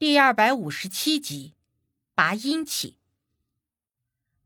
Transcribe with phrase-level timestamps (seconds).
[0.00, 1.52] 第二百五十七集，
[2.14, 2.96] 拔阴气。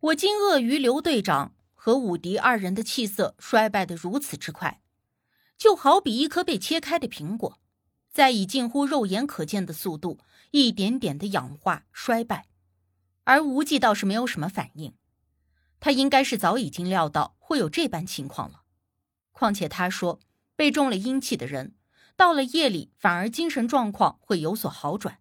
[0.00, 4.82] 我惊愕于刘队长和武迪二人的气色衰败的如此之快，
[5.56, 7.61] 就好比一颗被切开的苹果，
[8.11, 10.18] 在以近乎肉眼可见的速度
[10.50, 12.48] 一点点的氧化衰败。
[13.23, 14.96] 而无忌倒是没有什么反应，
[15.79, 18.64] 他应该是早已经料到会有这般情况了。
[19.30, 20.18] 况且他说，
[20.57, 21.77] 被中了阴气的人，
[22.16, 25.21] 到了夜里反而精神状况会有所好转。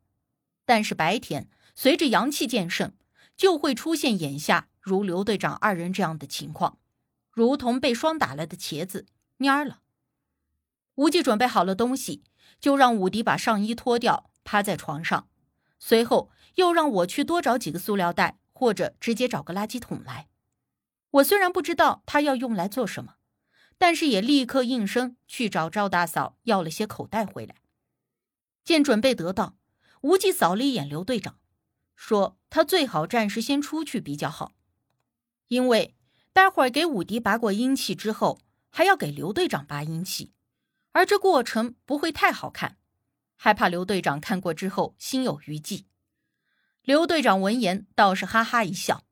[0.65, 2.93] 但是白天随着阳气渐盛，
[3.35, 6.77] 就会出现眼下如刘队长二人这样的情况，
[7.31, 9.05] 如同被霜打了的茄子
[9.39, 9.79] 蔫了。
[10.95, 12.23] 无忌准备好了东西，
[12.59, 15.27] 就让武迪把上衣脱掉，趴在床上，
[15.79, 20.27] 随后又让我去多找几个塑料袋，或者直接找个垃圾桶来。
[21.09, 23.15] 我虽然不知道他要用来做什么，
[23.77, 27.55] 但是也立刻应声去找赵大嫂要了些口袋回来。
[28.63, 29.57] 见准备得当。
[30.03, 31.39] 无忌扫了一眼刘队长，
[31.95, 34.51] 说：“他最好暂时先出去比较好，
[35.47, 35.95] 因为
[36.33, 40.33] 待会儿给武迪拔过阴气之后，还要给刘队长拔阴气，
[40.91, 42.77] 而这过程不会太好看，
[43.37, 45.85] 害怕刘队长看过之后心有余悸。”
[46.83, 49.05] 刘队长闻言倒是哈哈一笑：“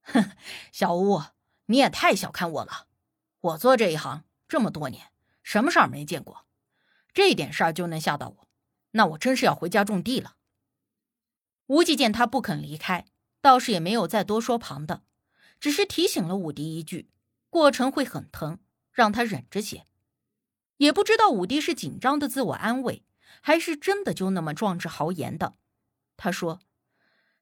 [0.00, 0.30] 哼，
[0.72, 1.20] 小吴，
[1.66, 2.86] 你也太小看我了。
[3.40, 6.46] 我做这一行这么多年，什么事儿没见过，
[7.12, 8.48] 这点事儿就能吓到我。”
[8.92, 10.36] 那我真是要回家种地了。
[11.66, 13.06] 无忌见他不肯离开，
[13.40, 15.02] 倒是也没有再多说旁的，
[15.60, 17.10] 只是提醒了武迪一句
[17.50, 18.58] ：“过程会很疼，
[18.90, 19.86] 让他忍着些。”
[20.78, 23.04] 也不知道武迪是紧张的自我安慰，
[23.40, 25.54] 还是真的就那么壮志豪言的。
[26.16, 26.60] 他说：“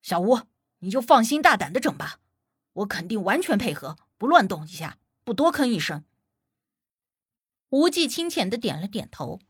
[0.03, 0.41] 小吴，
[0.81, 2.21] 你就放心大胆的整吧，
[2.75, 6.05] 我肯定完全配合，不乱动一下，不多吭一声。”
[7.71, 9.41] 无忌轻浅的点了点头。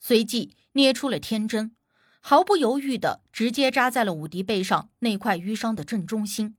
[0.00, 1.74] 随即捏出了天针，
[2.20, 6.56] 毫不犹豫的直接扎在了武迪背上那块淤伤的正中心，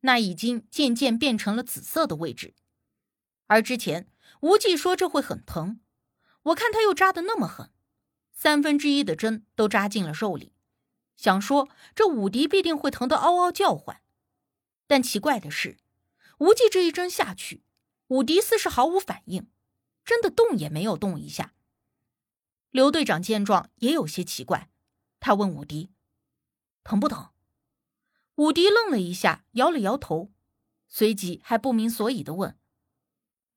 [0.00, 2.54] 那已经渐渐变成了紫色的位置。
[3.46, 4.08] 而之前
[4.40, 5.80] 无忌说这会很疼，
[6.44, 7.70] 我看他又扎的那么狠，
[8.32, 10.52] 三分之一的针都扎进了肉里，
[11.16, 14.00] 想说这武迪必定会疼得嗷嗷叫唤。
[14.86, 15.76] 但奇怪的是，
[16.38, 17.62] 无忌这一针下去，
[18.08, 19.48] 武迪似是毫无反应，
[20.04, 21.52] 真的动也没有动一下。
[22.70, 24.70] 刘队长见状也有些奇怪，
[25.18, 25.90] 他问武迪
[26.84, 27.30] ：“疼不疼？”
[28.36, 30.30] 武迪愣了一下，摇了摇头，
[30.88, 32.56] 随即还不明所以的问：“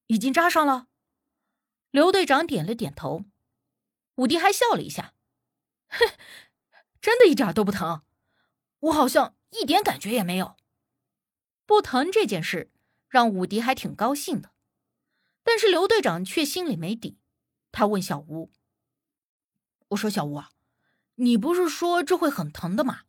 [0.07, 0.87] 已经扎上了？”
[1.91, 3.25] 刘队长点了点头，
[4.15, 5.13] 武迪还笑了一下
[5.89, 5.99] ：“哼，
[6.99, 8.01] 真的一点都不疼，
[8.79, 10.57] 我好像一点感觉也没有。”
[11.67, 12.71] 不疼这件事
[13.07, 14.51] 让武迪还挺高兴的，
[15.43, 17.19] 但是刘队长却心里没底，
[17.71, 18.51] 他问小吴。
[19.93, 20.51] 我说小吴啊，
[21.15, 23.01] 你不是说这会很疼的吗？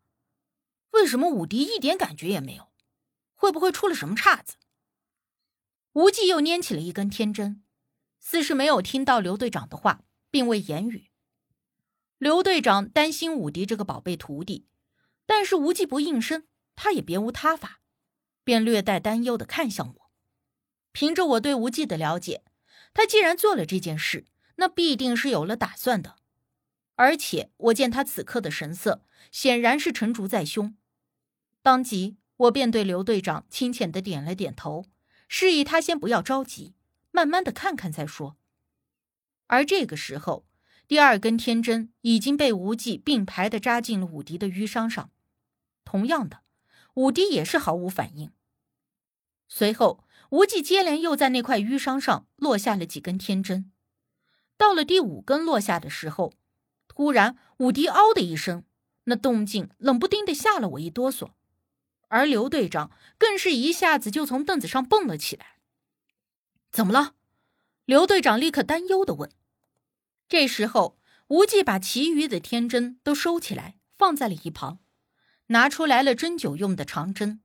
[0.91, 2.73] 为什么武迪一点感觉也没有？
[3.35, 4.57] 会不会出了什么岔子？
[5.93, 7.63] 无忌又拈起了一根天针，
[8.21, 11.11] 似是没有听到刘队长的话，并未言语。
[12.19, 14.67] 刘队长担心武迪这个宝贝徒弟，
[15.27, 16.47] 但是无忌不应声，
[16.77, 17.81] 他也别无他法，
[18.45, 20.11] 便略带担忧的看向我。
[20.93, 22.45] 凭着我对无忌的了解，
[22.93, 26.17] 他既然做了这件事，那必定是有了打算的。
[26.97, 30.77] 而且我见他此刻的神色，显然是沉竹在胸。
[31.61, 34.87] 当即，我便对刘队长轻浅的点了点头，
[35.27, 36.75] 示意他先不要着急，
[37.11, 38.37] 慢慢的看看再说。
[39.47, 40.47] 而这个时候，
[40.87, 45.11] 第二根天针已经被无忌并排的扎进了武迪的淤伤上，
[45.85, 46.43] 同样的，
[46.95, 48.31] 武迪也是毫无反应。
[49.49, 53.73] 随后，无忌接连又在那块淤伤上落下了几根天针，
[54.57, 56.33] 到了第五根落下的时候。
[56.97, 58.63] 忽然，武迪“嗷”的一声，
[59.05, 61.33] 那动静冷不丁的吓了我一哆嗦，
[62.07, 65.59] 而刘队长更是一下子就从凳子上蹦了起来。
[66.71, 67.17] 怎么了？
[67.85, 69.29] 刘队长立刻担忧的问。
[70.29, 70.97] 这时候，
[71.27, 74.79] 无忌把其余的天针都收起来，放在了一旁，
[75.49, 77.43] 拿出来了针灸用的长针。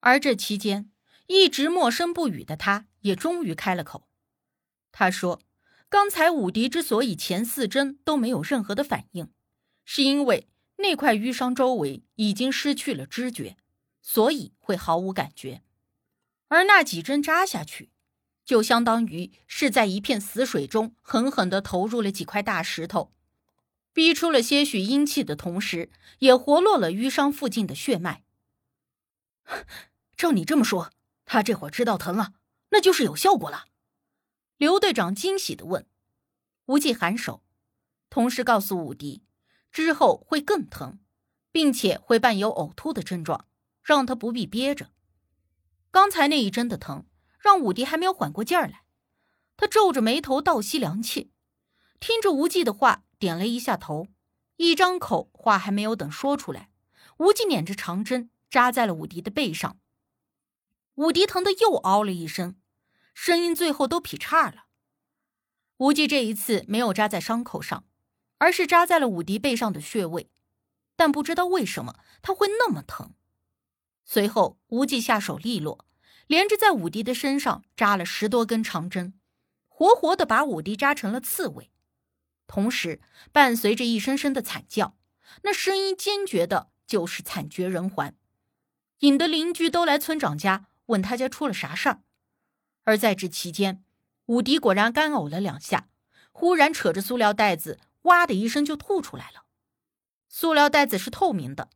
[0.00, 0.90] 而这期间，
[1.26, 4.08] 一直默声不语的他，也终于开了口。
[4.90, 5.42] 他说。
[5.94, 9.30] 刚才武迪之所以前四针都没有任何的反应，
[9.84, 10.48] 是因为
[10.78, 13.56] 那块淤伤周围已经失去了知觉，
[14.02, 15.62] 所以会毫无感觉。
[16.48, 17.92] 而那几针扎下去，
[18.44, 23.12] 就相当于是在一片死水中狠狠地投入了几块大石头，
[23.92, 28.24] 逼出了些许阴气的同时，也活络了淤伤附近的血脉。
[30.16, 30.90] 照你这么说，
[31.24, 32.32] 他这会儿知道疼了，
[32.70, 33.66] 那就是有效果了。
[34.56, 35.88] 刘队长惊喜的问
[36.66, 37.42] ：“无忌颔首，
[38.08, 39.24] 同时告诉武迪，
[39.72, 41.00] 之后会更疼，
[41.50, 43.48] 并且会伴有呕吐的症状，
[43.82, 44.92] 让他不必憋着。
[45.90, 47.06] 刚才那一针的疼，
[47.40, 48.84] 让武迪还没有缓过劲儿来，
[49.56, 51.32] 他皱着眉头倒吸凉气，
[51.98, 54.06] 听着无忌的话，点了一下头，
[54.56, 56.70] 一张口话还没有等说出来，
[57.18, 59.80] 无忌捻着长针扎在了武迪的背上。
[60.94, 62.56] 武迪疼得又嗷了一声，
[63.14, 64.66] 声音最后都劈叉了。
[65.78, 67.84] 无忌这一次没有扎在伤口上，
[68.38, 70.30] 而是扎在了武迪背上的穴位，
[70.94, 73.14] 但不知道为什么他会那么疼。
[74.04, 75.86] 随后，无忌下手利落，
[76.26, 79.18] 连着在武迪的身上扎了十多根长针，
[79.66, 81.72] 活活的把武迪扎成了刺猬，
[82.46, 83.00] 同时
[83.32, 84.96] 伴随着一声声的惨叫，
[85.42, 88.14] 那声音坚决的，就是惨绝人寰，
[89.00, 92.03] 引得邻居都来村长家问他家出了啥事儿。
[92.84, 93.84] 而在这期间，
[94.26, 95.88] 武迪果然干呕了两下，
[96.32, 99.44] 忽然扯着塑料袋子，哇的一声就吐出来了。
[100.28, 101.70] 塑料袋子是透明的，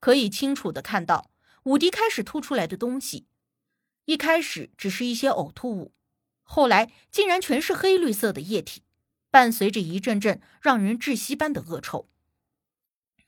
[0.00, 1.30] 可以清楚的看到。
[1.64, 3.26] 武迪开始吐出来的东西，
[4.06, 5.92] 一开始只是一些呕吐物，
[6.42, 8.84] 后来竟然全是黑绿色的液体，
[9.30, 12.08] 伴随着一阵阵让人窒息般的恶臭。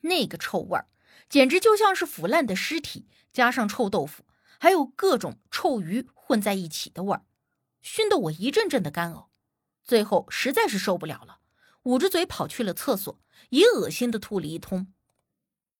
[0.02, 0.88] 那个臭味儿，
[1.28, 4.24] 简直就像是腐烂的尸体加上臭豆腐，
[4.58, 7.26] 还有各种臭鱼混在一起的味儿，
[7.82, 9.30] 熏得我一阵阵的干呕。
[9.82, 11.40] 最后实在是受不了了，
[11.82, 14.92] 捂着嘴跑去了厕所，也恶心的吐了一通。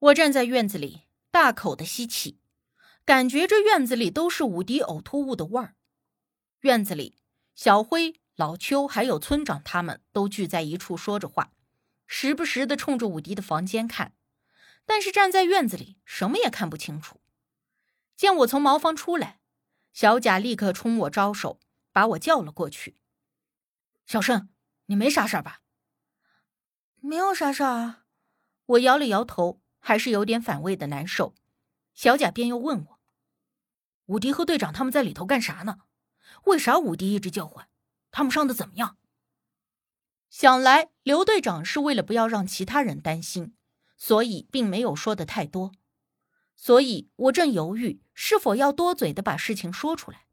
[0.00, 2.41] 我站在院子里，大口的吸气。
[3.05, 5.76] 感觉这院子里都是武迪呕吐物的味儿。
[6.62, 7.23] 院子里，
[7.55, 11.52] 小辉、老邱还有村长他们都聚在一处说着话，
[12.08, 14.14] 时不时的冲着武迪的房间看，
[14.85, 17.20] 但是站在院子里什么也看不清楚。
[18.17, 19.40] 见我从茅房出来，
[19.93, 21.61] 小贾立刻冲我招手，
[21.93, 22.97] 把我叫了过去。
[24.07, 24.49] 小盛，
[24.87, 25.63] 你没啥事儿吧？
[27.01, 28.03] 没有啥事儿。
[28.67, 31.35] 我摇了摇头，还是有点反胃的难受。
[31.95, 33.01] 小贾便又问我。
[34.07, 35.81] 武迪和队长他们在里头干啥呢？
[36.45, 37.69] 为啥武迪一直叫唤？
[38.11, 38.97] 他们伤的怎么样？
[40.29, 43.57] 想来刘队长是为了不要让其他人担心，
[43.97, 45.73] 所以并没有说的太多。
[46.55, 50.27] 所以我正犹豫是否要多嘴的把事情说出来。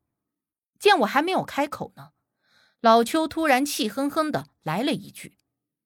[0.78, 2.12] 见我还没有开口呢，
[2.81, 5.38] 老邱突然气哼哼的来了一句：“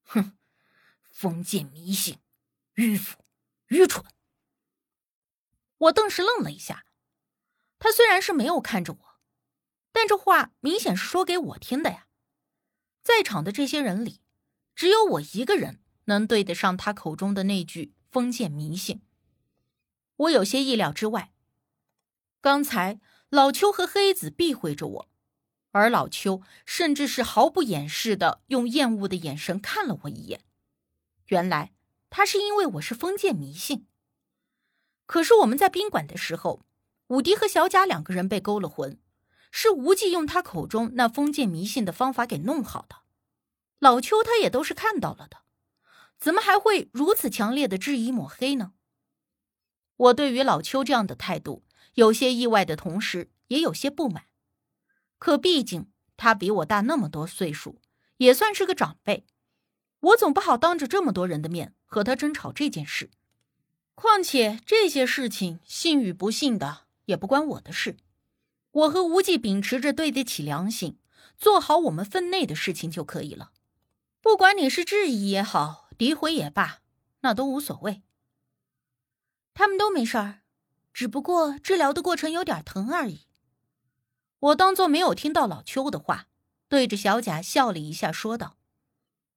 [0.02, 0.36] 哼，
[1.12, 2.18] 封建迷信，
[2.74, 3.24] 迂腐，
[3.68, 4.04] 愚蠢。”
[5.78, 6.86] 我顿时愣了一下。
[7.78, 9.20] 他虽然是没有看着我，
[9.92, 12.08] 但这话明显是说给我听的呀。
[13.04, 14.22] 在场的这些人里，
[14.74, 19.04] 只有我一个人能对得上他口中的那句封建迷信。
[20.16, 21.31] 我有些意料之外。
[22.42, 23.00] 刚才
[23.30, 25.10] 老邱和黑子避讳着我，
[25.72, 30.44] 而老邱甚至是毫不掩饰的用厌恶的眼神看了我一眼。
[31.28, 31.74] 原来
[32.10, 33.88] 他是因为我是封建迷信。
[35.06, 36.66] 可是我们在宾馆的时候。
[37.08, 38.98] 武迪和小贾两个人被勾了魂，
[39.52, 43.02] 是无忌用他口中那封建迷信的方法给弄好的。
[43.80, 45.40] 老邱他也都是看到了的，
[46.18, 48.72] 怎么还会如此强烈的质疑抹黑呢？
[49.98, 51.66] 我对于老邱这样的态度
[51.96, 54.26] 有些意外的同时，也有些不满。
[55.18, 57.82] 可毕竟他比我大那么多岁数，
[58.18, 59.26] 也算是个长辈，
[60.00, 63.10] 我总不好当着这么多人的面和他争吵这件事。
[63.96, 66.88] 况且这些事情信与不信的。
[67.06, 67.98] 也不关我的事，
[68.72, 70.98] 我和无忌秉持着对得起良心，
[71.36, 73.52] 做好我们分内的事情就可以了。
[74.22, 76.80] 不管你是质疑也好，诋毁也罢，
[77.22, 78.04] 那都无所谓。
[79.54, 80.41] 他们都没事儿，
[80.94, 83.28] 只不过治疗的过程有点疼而已。
[84.40, 86.28] 我当做没有听到老邱的话，
[86.68, 88.58] 对着小贾笑了一下，说道。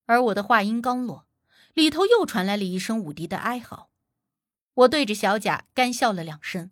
[0.07, 1.27] 而我的话音刚落，
[1.73, 3.91] 里头又传来了一声武迪的哀嚎。
[4.75, 6.71] 我对着小贾干笑了两声。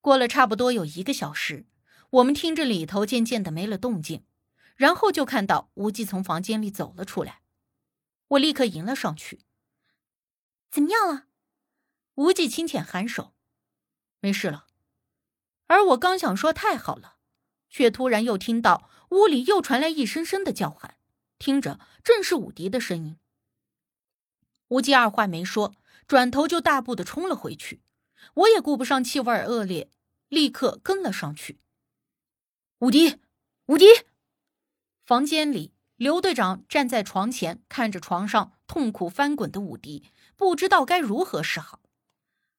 [0.00, 1.66] 过了差不多有一个小时，
[2.10, 4.24] 我们听着里头渐渐的没了动静，
[4.76, 7.42] 然后就看到无忌从房间里走了出来。
[8.28, 9.40] 我立刻迎了上去。
[10.70, 11.24] 怎么样了？
[12.14, 13.32] 无忌轻浅颔首，
[14.20, 14.66] 没事了。
[15.66, 17.16] 而我刚想说太好了，
[17.68, 20.96] 却突然又听到屋里又传来一声声的叫喊，
[21.38, 23.18] 听着正是武迪的声音。
[24.68, 25.74] 无忌二话没说，
[26.06, 27.82] 转头就大步的冲了回去。
[28.34, 29.90] 我也顾不上气味恶劣，
[30.28, 31.60] 立刻跟了上去。
[32.80, 33.20] 武迪，
[33.66, 33.86] 武迪！
[35.04, 41.80] 房间里，刘队长站在床前，看着床上痛苦翻滚的武迪，不知道该如何是好。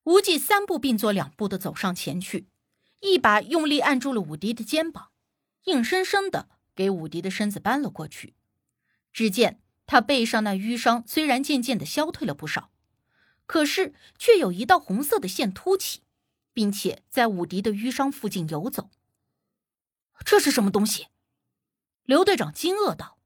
[0.04, 2.48] 无忌三步并作两步的走上前去，
[3.02, 5.12] 一把用力按住了武迪的肩膀，
[5.66, 8.34] 硬生生的给武迪的身子搬了过去。
[9.14, 12.72] 只见他背上那淤伤虽然渐渐的消退了不少，
[13.46, 16.02] 可是却有一道红色的线凸起，
[16.54, 18.90] 并且在武迪的淤伤附近游走。
[20.26, 21.08] 这是什么东西？
[22.04, 23.19] 刘队长惊愕道。